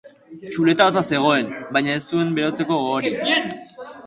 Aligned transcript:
Txuleta 0.53 0.87
hotza 0.91 1.03
zegoen, 1.13 1.51
baina 1.77 1.99
ez 2.01 2.01
zuen 2.07 2.33
berotzeko 2.39 2.81
gogorik. 2.87 3.23